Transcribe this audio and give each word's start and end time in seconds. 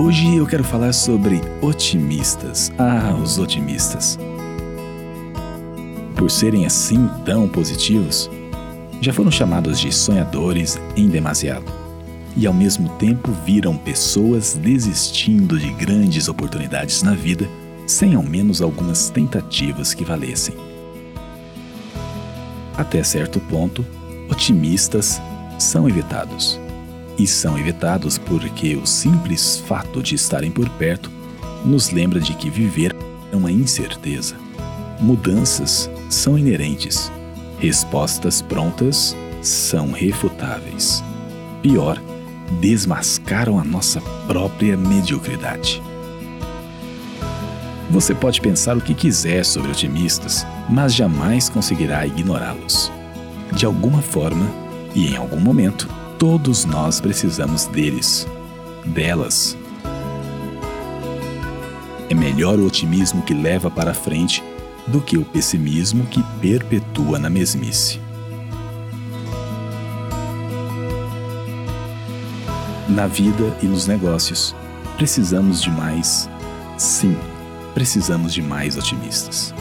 Hoje 0.00 0.36
eu 0.36 0.46
quero 0.46 0.62
falar 0.62 0.92
sobre 0.92 1.40
otimistas. 1.60 2.70
Ah, 2.78 3.18
os 3.20 3.36
otimistas. 3.36 4.16
Por 6.14 6.30
serem 6.30 6.64
assim 6.64 7.10
tão 7.24 7.48
positivos, 7.48 8.30
já 9.00 9.12
foram 9.12 9.28
chamados 9.28 9.80
de 9.80 9.90
sonhadores 9.90 10.80
em 10.96 11.08
demasiado. 11.08 11.66
E 12.36 12.46
ao 12.46 12.54
mesmo 12.54 12.88
tempo 12.90 13.32
viram 13.44 13.76
pessoas 13.76 14.54
desistindo 14.54 15.58
de 15.58 15.72
grandes 15.72 16.28
oportunidades 16.28 17.02
na 17.02 17.14
vida 17.14 17.48
sem 17.84 18.14
ao 18.14 18.22
menos 18.22 18.62
algumas 18.62 19.10
tentativas 19.10 19.94
que 19.94 20.04
valessem. 20.04 20.54
Até 22.76 23.02
certo 23.02 23.40
ponto, 23.40 23.84
otimistas 24.30 25.20
são 25.58 25.88
evitados. 25.88 26.60
E 27.18 27.26
são 27.26 27.58
evitados 27.58 28.16
porque 28.16 28.76
o 28.76 28.86
simples 28.86 29.58
fato 29.66 30.02
de 30.02 30.14
estarem 30.14 30.50
por 30.50 30.68
perto 30.70 31.10
nos 31.64 31.90
lembra 31.90 32.20
de 32.20 32.34
que 32.34 32.48
viver 32.48 32.94
é 33.32 33.36
uma 33.36 33.50
incerteza. 33.50 34.36
Mudanças 35.00 35.90
são 36.08 36.38
inerentes. 36.38 37.10
Respostas 37.58 38.40
prontas 38.40 39.16
são 39.42 39.90
refutáveis. 39.90 41.02
Pior, 41.60 42.00
desmascaram 42.60 43.58
a 43.58 43.64
nossa 43.64 44.00
própria 44.26 44.76
mediocridade. 44.76 45.82
Você 47.90 48.14
pode 48.14 48.40
pensar 48.40 48.76
o 48.76 48.80
que 48.80 48.94
quiser 48.94 49.44
sobre 49.44 49.70
otimistas, 49.70 50.46
mas 50.68 50.94
jamais 50.94 51.48
conseguirá 51.48 52.06
ignorá-los. 52.06 52.92
De 53.52 53.64
alguma 53.64 54.02
forma 54.02 54.46
e 54.94 55.08
em 55.08 55.16
algum 55.16 55.40
momento, 55.40 55.88
todos 56.18 56.64
nós 56.64 57.00
precisamos 57.00 57.66
deles, 57.66 58.26
delas. 58.84 59.56
É 62.10 62.14
melhor 62.14 62.58
o 62.58 62.66
otimismo 62.66 63.22
que 63.22 63.32
leva 63.32 63.70
para 63.70 63.94
frente 63.94 64.42
do 64.86 65.00
que 65.00 65.16
o 65.16 65.24
pessimismo 65.24 66.06
que 66.06 66.20
perpetua 66.40 67.18
na 67.20 67.30
mesmice. 67.30 68.00
Na 72.88 73.06
vida 73.06 73.56
e 73.62 73.66
nos 73.66 73.86
negócios, 73.86 74.56
precisamos 74.96 75.62
de 75.62 75.70
mais, 75.70 76.28
sim, 76.76 77.16
precisamos 77.74 78.34
de 78.34 78.42
mais 78.42 78.76
otimistas. 78.76 79.54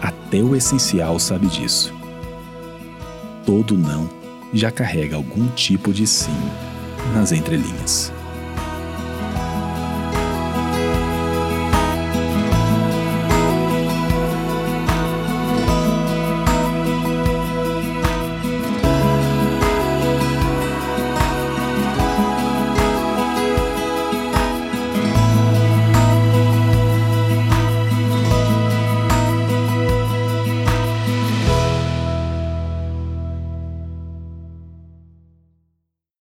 Até 0.00 0.38
o 0.38 0.56
essencial 0.56 1.18
sabe 1.18 1.48
disso. 1.48 1.92
Todo 3.44 3.76
não 3.76 4.17
já 4.52 4.70
carrega 4.70 5.16
algum 5.16 5.48
tipo 5.48 5.92
de 5.92 6.06
sim 6.06 6.36
nas 7.14 7.32
entrelinhas. 7.32 8.12